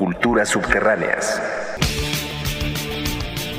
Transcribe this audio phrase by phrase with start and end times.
[0.00, 1.42] Culturas subterráneas.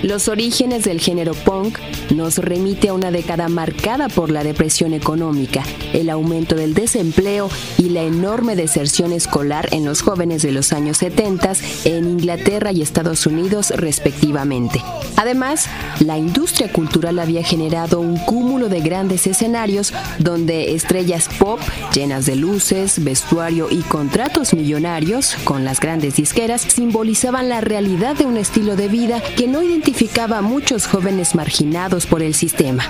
[0.04, 1.78] Los orígenes del género punk
[2.10, 7.90] nos remite a una década marcada por la depresión económica, el aumento del desempleo y
[7.90, 11.54] la enorme deserción escolar en los jóvenes de los años 70
[11.86, 14.82] en Inglaterra y Estados Unidos respectivamente.
[15.18, 15.68] Además,
[16.00, 21.60] la industria cultural había generado un cúmulo de grandes escenarios donde estrellas pop
[21.94, 28.26] llenas de luces, vestuario y contratos millonarios con las grandes disqueras simbolizaban la realidad de
[28.26, 29.91] un estilo de vida que no identificaba
[30.38, 32.84] a muchos jóvenes marginados por el sistema.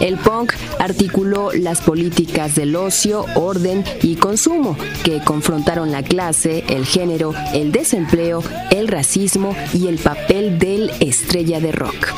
[0.00, 6.84] El punk articuló las políticas del ocio, orden y consumo que confrontaron la clase, el
[6.84, 12.08] género, el desempleo, el racismo y el papel del estrella de rock.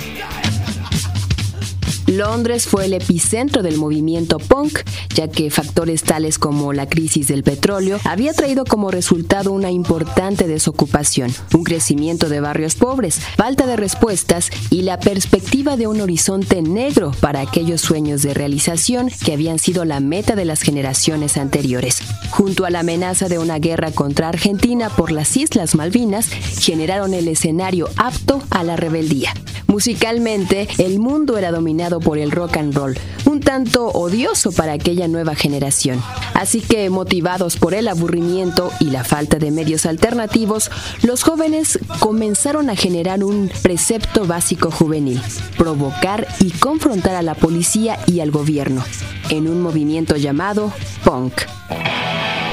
[2.06, 4.80] Londres fue el epicentro del movimiento punk,
[5.14, 10.46] ya que factores tales como la crisis del petróleo había traído como resultado una importante
[10.46, 16.62] desocupación, un crecimiento de barrios pobres, falta de respuestas y la perspectiva de un horizonte
[16.62, 21.98] negro para aquellos sueños de realización que habían sido la meta de las generaciones anteriores.
[22.30, 27.26] Junto a la amenaza de una guerra contra Argentina por las Islas Malvinas, generaron el
[27.26, 29.34] escenario apto a la rebeldía.
[29.66, 35.08] Musicalmente, el mundo era dominado por el rock and roll, un tanto odioso para aquella
[35.08, 36.02] nueva generación.
[36.34, 40.70] Así que, motivados por el aburrimiento y la falta de medios alternativos,
[41.02, 45.20] los jóvenes comenzaron a generar un precepto básico juvenil,
[45.56, 48.84] provocar y confrontar a la policía y al gobierno,
[49.30, 50.72] en un movimiento llamado
[51.04, 51.34] punk.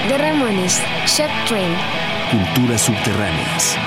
[0.08, 1.72] The Ramones, Shep Train.
[2.32, 3.78] Culturas subterráneas.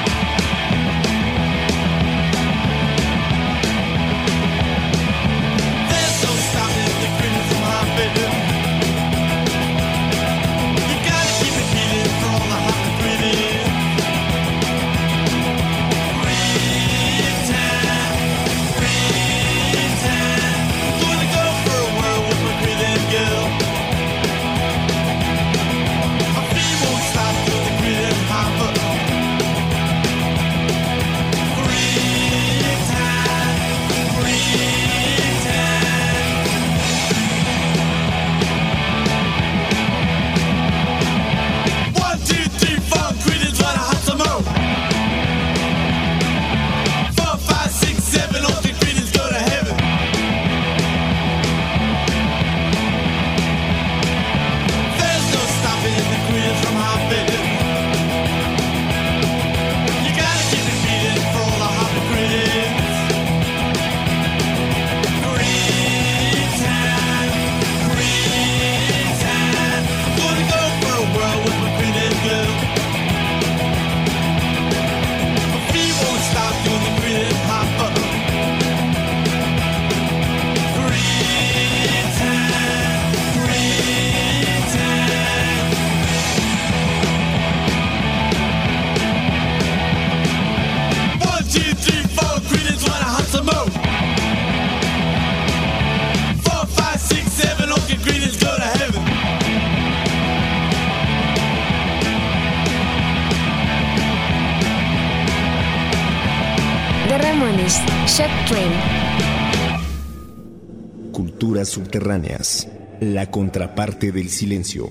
[111.64, 112.68] Subterráneas.
[113.00, 114.90] La contraparte del silencio.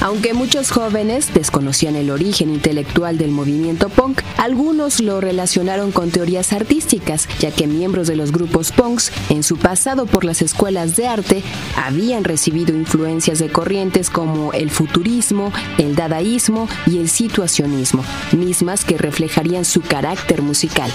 [0.00, 6.52] Aunque muchos jóvenes desconocían el origen intelectual del movimiento punk, algunos lo relacionaron con teorías
[6.52, 11.08] artísticas, ya que miembros de los grupos punks, en su pasado por las escuelas de
[11.08, 11.42] arte,
[11.76, 18.04] habían recibido influencias de corrientes como el futurismo, el dadaísmo y el situacionismo,
[18.36, 20.92] mismas que reflejarían su carácter musical.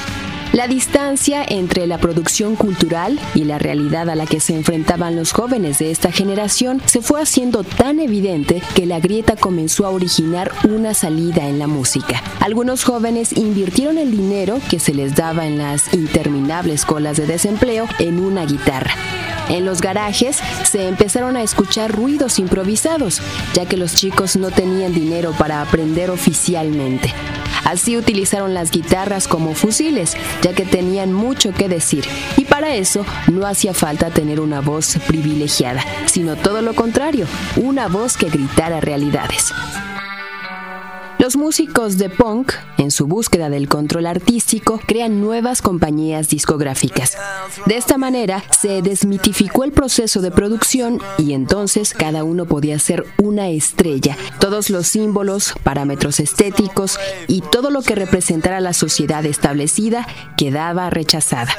[0.53, 5.31] La distancia entre la producción cultural y la realidad a la que se enfrentaban los
[5.31, 10.51] jóvenes de esta generación se fue haciendo tan evidente que la grieta comenzó a originar
[10.69, 12.21] una salida en la música.
[12.39, 17.87] Algunos jóvenes invirtieron el dinero que se les daba en las interminables colas de desempleo
[17.97, 18.93] en una guitarra.
[19.49, 20.37] En los garajes
[20.69, 23.23] se empezaron a escuchar ruidos improvisados,
[23.55, 27.11] ya que los chicos no tenían dinero para aprender oficialmente.
[27.63, 32.05] Así utilizaron las guitarras como fusiles, ya que tenían mucho que decir,
[32.37, 37.25] y para eso no hacía falta tener una voz privilegiada, sino todo lo contrario,
[37.55, 39.53] una voz que gritara realidades.
[41.17, 42.51] Los músicos de punk,
[42.83, 47.17] en su búsqueda del control artístico, crean nuevas compañías discográficas.
[47.65, 53.05] De esta manera, se desmitificó el proceso de producción y entonces cada uno podía ser
[53.17, 54.17] una estrella.
[54.39, 60.07] Todos los símbolos, parámetros estéticos y todo lo que representara la sociedad establecida
[60.37, 61.53] quedaba rechazada.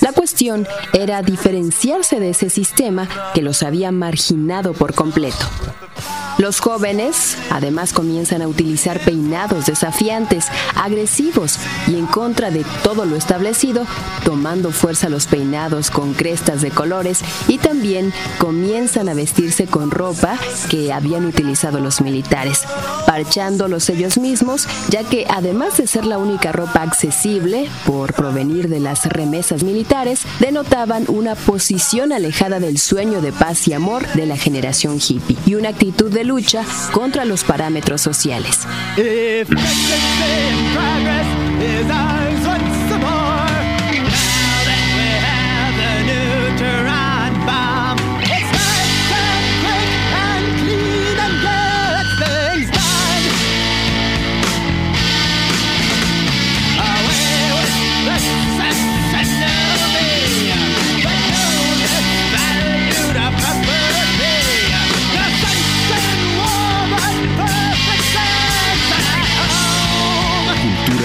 [0.00, 5.46] La cuestión era diferenciarse de ese sistema que los había marginado por completo.
[6.38, 11.58] Los jóvenes además comienzan a utilizar peinados desafiantes, agresivos
[11.88, 13.86] y en contra de todo lo establecido,
[14.24, 20.38] tomando fuerza los peinados con crestas de colores y también comienzan a vestirse con ropa
[20.70, 22.62] que habían utilizado los militares,
[23.06, 28.80] parchándolos ellos mismos, ya que además de ser la única ropa accesible por provenir de
[28.80, 34.36] las remesas militares, denotaban una posición alejada del sueño de paz y amor de la
[34.36, 38.60] generación hippie y una actitud de lucha contra los parámetros sociales.
[38.96, 41.28] Pregnancy in progress.
[41.62, 42.75] Is ours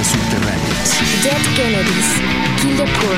[0.04, 0.08] home.
[0.08, 0.90] Culturas subterráneas.
[1.24, 2.10] Dead Kennedys.
[2.62, 3.18] Kill the Poor.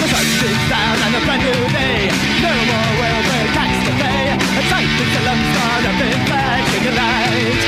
[0.00, 2.08] The sun is down on a brand new day.
[2.42, 4.32] No more welfare tax to pay.
[4.32, 7.62] A sight that the lumps on a big flashing light.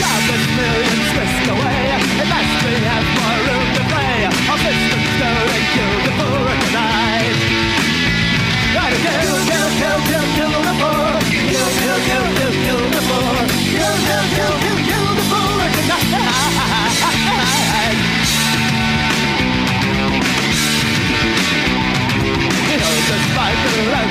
[0.00, 1.82] Countless millions whisked away.
[2.20, 4.18] At last we have more room to play.
[4.50, 7.38] Our systems go and kill the poor tonight.
[8.74, 11.10] Gotta kill, kill, kill, kill, kill the poor.
[11.30, 12.29] Kill, kill, kill, kill, kill
[23.62, 24.09] the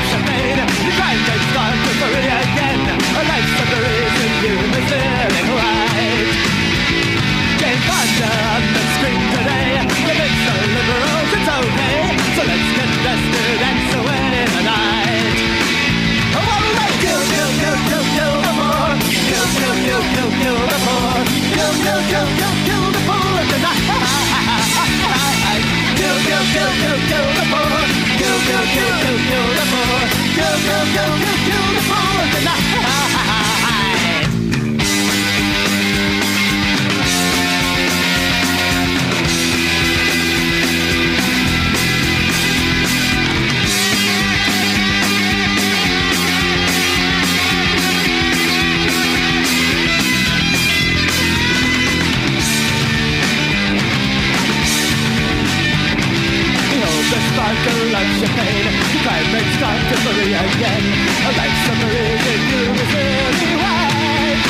[60.19, 60.83] free again
[61.27, 64.41] A life summary in universally wide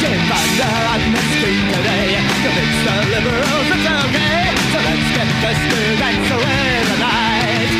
[0.00, 2.10] Jane Fonda on the screen today
[2.44, 7.70] Convince the liberals it's okay So let's get dusted and so in the night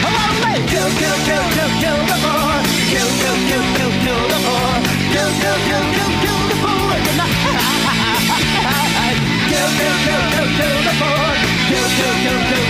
[0.00, 2.54] Oh, all right, kill, kill, kill, kill, kill the poor
[2.92, 4.72] Kill, kill, kill, kill, kill the poor
[5.12, 7.36] Kill, kill, kill, kill, kill the poor tonight
[9.50, 11.28] Kill, kill, kill, kill, kill the poor
[11.68, 12.69] Kill, kill, kill, kill,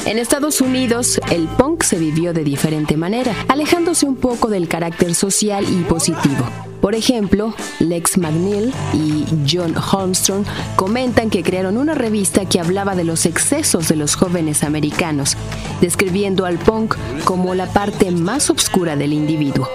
[0.06, 5.14] En Estados Unidos, el punk se vivió de diferente manera, alejándose un poco del carácter
[5.14, 6.44] social y positivo.
[6.82, 10.44] Por ejemplo, Lex McNeil y John Holmstrom
[10.76, 15.38] comentan que crearon una revista que hablaba de los excesos de los jóvenes americanos,
[15.80, 19.66] describiendo al punk como la parte más oscura del individuo.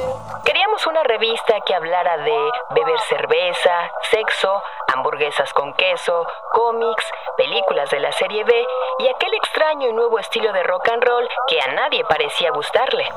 [0.46, 2.38] Queríamos una revista que hablara de
[2.76, 3.72] beber cerveza,
[4.12, 4.62] sexo,
[4.94, 7.06] hamburguesas con queso, cómics,
[7.38, 8.66] películas de la serie B
[9.00, 13.08] y aquel extraño y nuevo estilo de rock and roll que a nadie parecía gustarle.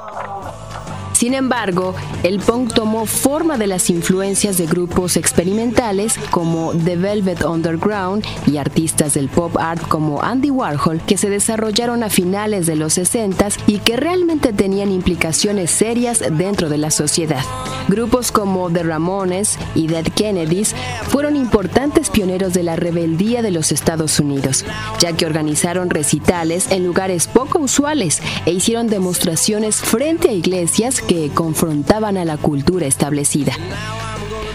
[1.12, 7.44] Sin embargo, el punk tomó forma de las influencias de grupos experimentales como The Velvet
[7.44, 12.76] Underground y artistas del pop art como Andy Warhol que se desarrollaron a finales de
[12.76, 13.32] los 60
[13.66, 17.42] y que realmente tenían implicaciones serias dentro de la sociedad.
[17.88, 20.74] Grupos como The Ramones y Dead Kennedys
[21.08, 24.64] fueron importantes pioneros de la rebeldía de los Estados Unidos,
[25.00, 31.11] ya que organizaron recitales en lugares poco usuales e hicieron demostraciones frente a iglesias que
[31.34, 33.52] confrontaban a la cultura establecida.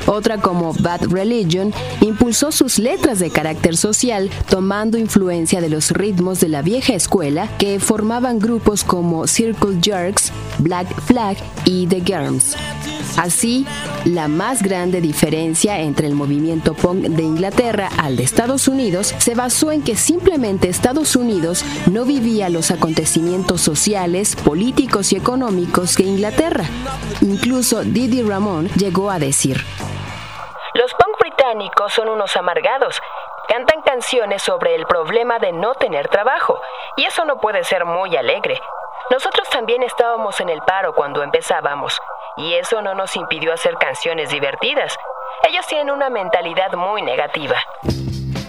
[0.07, 6.39] Otra como Bad Religion impulsó sus letras de carácter social tomando influencia de los ritmos
[6.39, 12.55] de la vieja escuela que formaban grupos como Circle Jerks, Black Flag y The Germs.
[13.15, 13.65] Así,
[14.05, 19.35] la más grande diferencia entre el movimiento punk de Inglaterra al de Estados Unidos se
[19.35, 26.03] basó en que simplemente Estados Unidos no vivía los acontecimientos sociales, políticos y económicos que
[26.03, 26.65] Inglaterra.
[27.21, 29.63] Incluso Didi Ramón llegó a decir,
[30.73, 33.01] Los punk británicos son unos amargados.
[33.47, 36.59] Cantan canciones sobre el problema de no tener trabajo,
[36.97, 38.59] y eso no puede ser muy alegre.
[39.09, 41.97] Nosotros también estábamos en el paro cuando empezábamos,
[42.37, 44.97] y eso no nos impidió hacer canciones divertidas.
[45.47, 47.57] Ellos tienen una mentalidad muy negativa.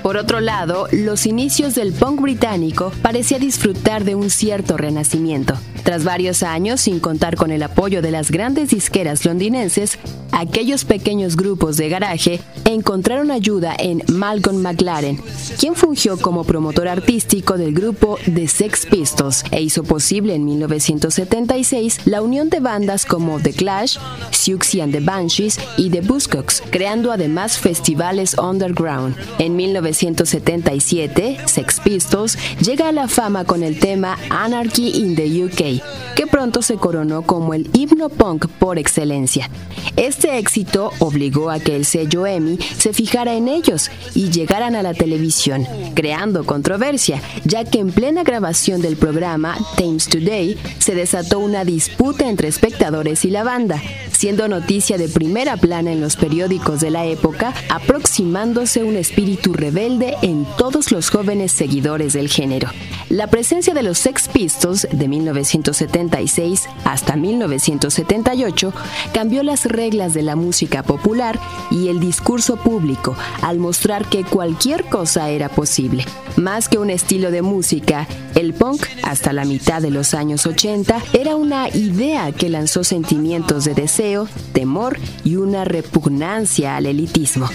[0.09, 5.53] Por otro lado, los inicios del punk británico parecía disfrutar de un cierto renacimiento.
[5.83, 9.99] Tras varios años sin contar con el apoyo de las grandes disqueras londinenses,
[10.33, 15.19] aquellos pequeños grupos de garaje encontraron ayuda en Malcolm McLaren,
[15.59, 22.07] quien fungió como promotor artístico del grupo The Sex Pistols e hizo posible en 1976
[22.07, 23.97] la unión de bandas como The Clash,
[24.31, 29.17] Siouxsie and the Banshees y The Buzzcocks, creando además festivales underground.
[29.38, 29.57] En
[29.99, 36.26] 1977, Sex Pistols llega a la fama con el tema Anarchy in the UK, que
[36.31, 39.50] pronto se coronó como el himno punk por excelencia.
[39.97, 44.83] Este éxito obligó a que el sello EMI se fijara en ellos y llegaran a
[44.83, 51.40] la televisión, creando controversia, ya que en plena grabación del programa Thames Today se desató
[51.40, 56.81] una disputa entre espectadores y la banda, siendo noticia de primera plana en los periódicos
[56.81, 62.68] de la época, aproximándose un espíritu rebelde en todos los jóvenes seguidores del género.
[63.09, 68.75] La presencia de los Sex Pistols de 1976 hasta 1978
[69.14, 71.40] cambió las reglas de la música popular
[71.71, 76.04] y el discurso público al mostrar que cualquier cosa era posible.
[76.37, 81.02] Más que un estilo de música, el punk, hasta la mitad de los años 80,
[81.14, 87.49] era una idea que lanzó sentimientos de deseo, temor y una repugnancia al elitismo.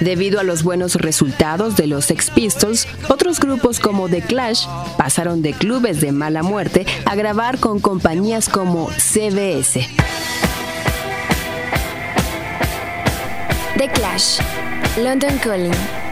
[0.00, 5.42] Debido a los buenos resultados de los Sex Pistols, otros grupos como The Clash pasaron
[5.42, 9.88] de clubes de mala muerte a grabar con compañías como CBS.
[13.78, 14.38] The Clash.
[14.96, 16.05] London Calling.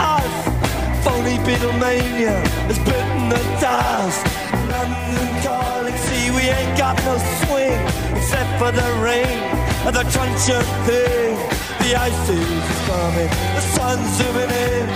[0.00, 0.34] Us.
[1.04, 2.34] Phony Beatlemania
[2.68, 4.24] has bitten the dust.
[4.72, 5.96] London calling.
[6.06, 7.80] See, we ain't got no swing
[8.16, 9.38] except for the rain
[9.86, 11.63] and the truncheon thing.
[11.84, 14.88] The ice is coming, the sun's zooming in.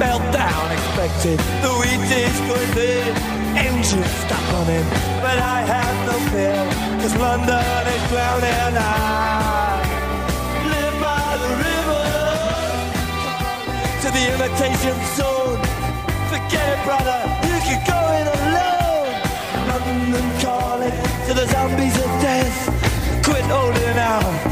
[0.00, 3.12] Meltdown expected, the wheat is going in.
[3.54, 4.86] Engines stop running,
[5.20, 6.56] but I have no fear,
[7.02, 8.76] cause London is drowning.
[8.80, 9.84] I
[10.72, 12.04] live by the river
[14.00, 15.60] to the imitation zone.
[16.32, 19.12] Forget it, brother, you can go it alone.
[19.68, 20.96] London calling
[21.28, 22.56] to the zombies of death.
[23.22, 24.51] Quit holding out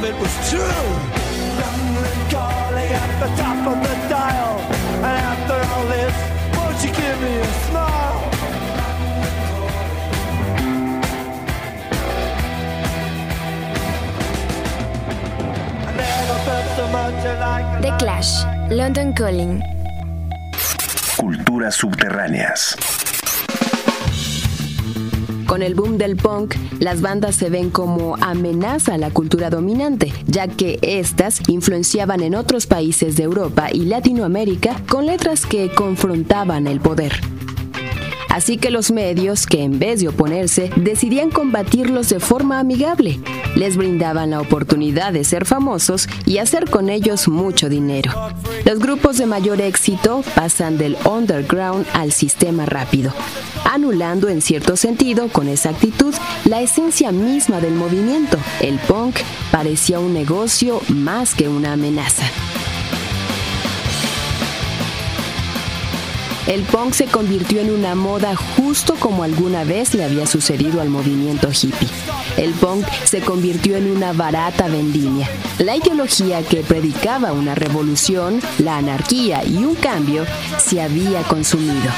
[0.00, 1.20] Of it was true.
[2.72, 4.58] At the top of the dial.
[5.04, 6.14] And after all this,
[6.56, 8.20] won't you give me a smile?
[15.86, 18.32] I never felt so much like The Clash,
[18.70, 19.62] London Calling.
[21.16, 22.76] Culturas subterráneas.
[25.50, 30.12] Con el boom del punk, las bandas se ven como amenaza a la cultura dominante,
[30.28, 36.68] ya que éstas influenciaban en otros países de Europa y Latinoamérica con letras que confrontaban
[36.68, 37.39] el poder.
[38.30, 43.20] Así que los medios, que en vez de oponerse, decidían combatirlos de forma amigable.
[43.56, 48.12] Les brindaban la oportunidad de ser famosos y hacer con ellos mucho dinero.
[48.64, 53.12] Los grupos de mayor éxito pasan del underground al sistema rápido,
[53.64, 58.38] anulando en cierto sentido con esa actitud la esencia misma del movimiento.
[58.60, 59.16] El punk
[59.50, 62.24] parecía un negocio más que una amenaza.
[66.50, 70.88] El punk se convirtió en una moda justo como alguna vez le había sucedido al
[70.88, 71.88] movimiento hippie.
[72.36, 75.30] El punk se convirtió en una barata vendimia.
[75.60, 80.26] La ideología que predicaba una revolución, la anarquía y un cambio
[80.58, 81.88] se había consumido.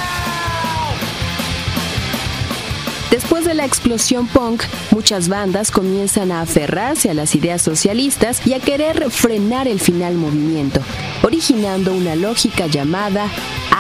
[3.13, 8.55] Después de la explosión punk, muchas bandas comienzan a aferrarse a las ideas socialistas y
[8.55, 10.81] a querer frenar el final movimiento,
[11.23, 13.29] originando una lógica llamada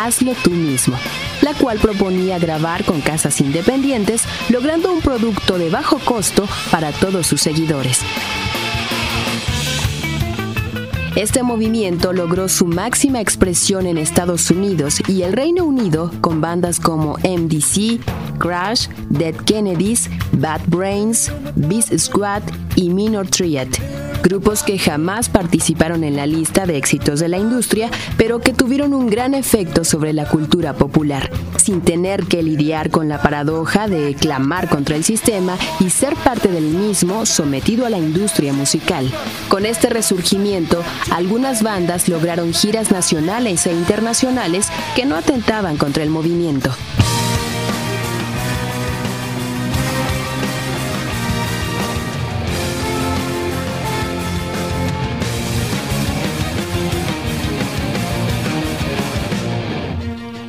[0.03, 0.99] hazlo tú mismo,
[1.40, 7.27] la cual proponía grabar con casas independientes, logrando un producto de bajo costo para todos
[7.27, 8.01] sus seguidores.
[11.14, 16.81] Este movimiento logró su máxima expresión en Estados Unidos y el Reino Unido con bandas
[16.81, 18.01] como MDC,
[18.38, 22.42] Crash, Dead Kennedys, Bad Brains, Beast Squad
[22.77, 23.68] y Minor Triad.
[24.22, 28.94] Grupos que jamás participaron en la lista de éxitos de la industria, pero que tuvieron
[28.94, 34.14] un gran efecto sobre la cultura popular, sin tener que lidiar con la paradoja de
[34.14, 39.11] clamar contra el sistema y ser parte del mismo sometido a la industria musical.
[39.48, 46.11] Con este resurgimiento, algunas bandas lograron giras nacionales e internacionales que no atentaban contra el
[46.11, 46.70] movimiento.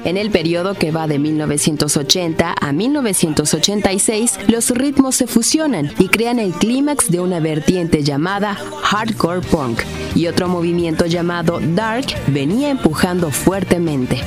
[0.05, 6.39] En el periodo que va de 1980 a 1986, los ritmos se fusionan y crean
[6.39, 9.81] el clímax de una vertiente llamada hardcore punk,
[10.13, 14.19] y otro movimiento llamado dark venía empujando fuertemente.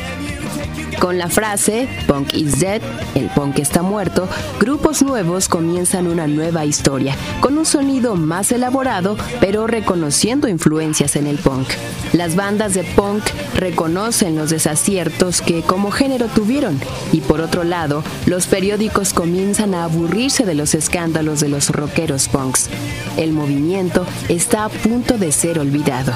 [1.00, 2.80] Con la frase Punk is dead,
[3.14, 4.28] el punk está muerto,
[4.58, 11.26] grupos nuevos comienzan una nueva historia, con un sonido más elaborado, pero reconociendo influencias en
[11.26, 11.68] el punk.
[12.12, 13.22] Las bandas de punk
[13.54, 16.80] reconocen los desaciertos que como género tuvieron,
[17.12, 22.28] y por otro lado, los periódicos comienzan a aburrirse de los escándalos de los rockeros
[22.28, 22.70] punks.
[23.16, 26.12] El movimiento está a punto de ser olvidado.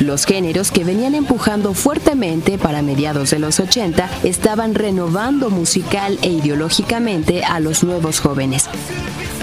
[0.00, 6.30] Los géneros que venían empujando fuertemente para mediados de los 80 estaban renovando musical e
[6.30, 8.68] ideológicamente a los nuevos jóvenes.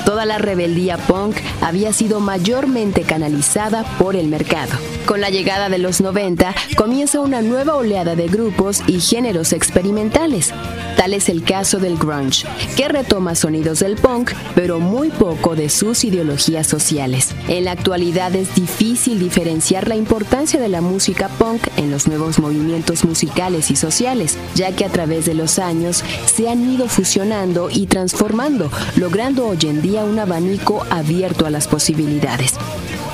[0.05, 4.71] Toda la rebeldía punk había sido mayormente canalizada por el mercado.
[5.05, 10.53] Con la llegada de los 90 comienza una nueva oleada de grupos y géneros experimentales.
[10.97, 12.45] Tal es el caso del grunge,
[12.77, 17.33] que retoma sonidos del punk, pero muy poco de sus ideologías sociales.
[17.47, 22.39] En la actualidad es difícil diferenciar la importancia de la música punk en los nuevos
[22.39, 27.69] movimientos musicales y sociales, ya que a través de los años se han ido fusionando
[27.69, 32.53] y transformando, logrando hoy en día un abanico abierto a las posibilidades.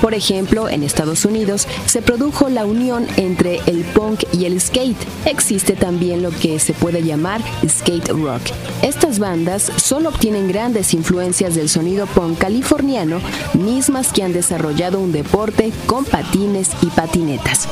[0.00, 4.96] Por ejemplo, en Estados Unidos se produjo la unión entre el punk y el skate.
[5.24, 8.42] Existe también lo que se puede llamar skate rock.
[8.82, 13.20] Estas bandas solo obtienen grandes influencias del sonido punk californiano,
[13.54, 17.68] mismas que han desarrollado un deporte con patines y patinetas.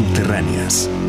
[0.00, 0.99] Subterráneas.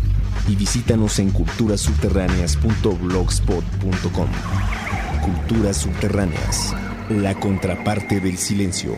[0.49, 4.29] y visítanos en culturasubterráneas.blogspot.com
[5.21, 6.75] Culturas Subterráneas,
[7.11, 8.97] la contraparte del silencio.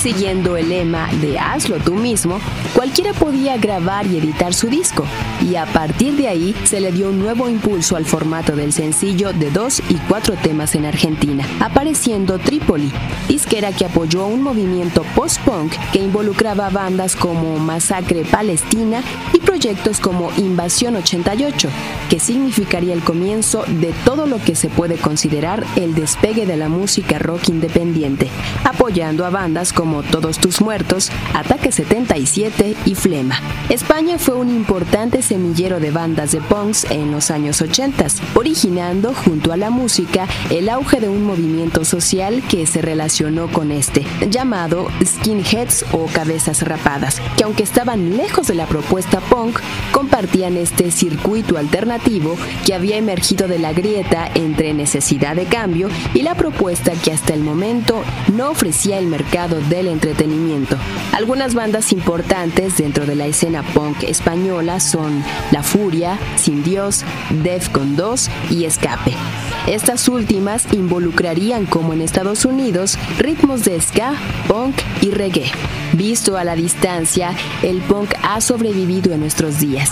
[0.00, 2.40] Siguiendo el lema de hazlo tú mismo,
[2.74, 5.04] cualquiera podía grabar y editar su disco,
[5.46, 9.34] y a partir de ahí se le dio un nuevo impulso al formato del sencillo
[9.34, 12.90] de dos y cuatro temas en Argentina, apareciendo Trípoli,
[13.28, 19.02] disquera que apoyó un movimiento post-punk que involucraba bandas como Masacre Palestina
[19.34, 21.68] y proyectos como Invasión 88,
[22.08, 26.70] que significaría el comienzo de todo lo que se puede considerar el despegue de la
[26.70, 28.30] música rock independiente,
[28.64, 33.40] apoyando a bandas como todos tus muertos, Ataque 77 y Flema.
[33.68, 39.52] España fue un importante semillero de bandas de punks en los años 80, originando junto
[39.52, 44.88] a la música el auge de un movimiento social que se relacionó con este, llamado
[45.04, 49.58] skinheads o cabezas rapadas, que aunque estaban lejos de la propuesta punk,
[49.92, 56.22] compartían este circuito alternativo que había emergido de la grieta entre necesidad de cambio y
[56.22, 60.76] la propuesta que hasta el momento no ofrecía el mercado de entretenimiento.
[61.12, 67.04] Algunas bandas importantes dentro de la escena punk española son La Furia, Sin Dios,
[67.42, 69.14] Defcon 2 y Escape.
[69.66, 74.14] Estas últimas involucrarían, como en Estados Unidos, ritmos de ska,
[74.48, 75.50] punk y reggae.
[75.92, 79.90] Visto a la distancia, el punk ha sobrevivido en nuestros días.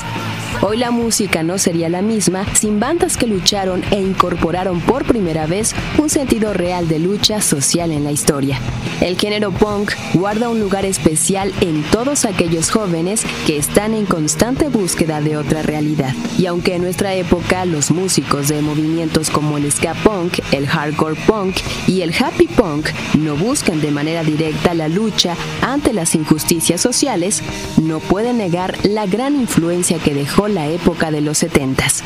[0.61, 5.47] Hoy la música no sería la misma sin bandas que lucharon e incorporaron por primera
[5.47, 8.59] vez un sentido real de lucha social en la historia.
[9.01, 14.69] El género punk guarda un lugar especial en todos aquellos jóvenes que están en constante
[14.69, 16.13] búsqueda de otra realidad.
[16.39, 21.15] Y aunque en nuestra época los músicos de movimientos como el ska punk, el hardcore
[21.27, 21.57] punk
[21.87, 27.43] y el happy punk no buscan de manera directa la lucha ante las injusticias sociales,
[27.81, 32.03] no pueden negar la gran influencia que dejó la época de los 70s.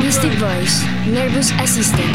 [0.00, 2.14] Mystic Voice, Nervous Assistant.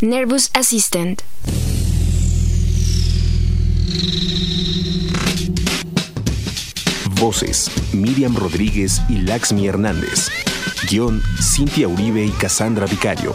[0.00, 1.22] Nervous Assistant.
[7.16, 10.28] Voces: Miriam Rodríguez y Laxmi Hernández.
[10.88, 13.34] Guión: Cintia Uribe y Cassandra Vicario.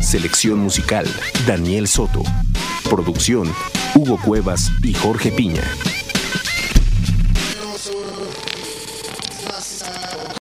[0.00, 1.12] Selección musical:
[1.44, 2.22] Daniel Soto.
[2.88, 3.52] Producción:
[3.96, 5.64] Hugo Cuevas y Jorge Piña.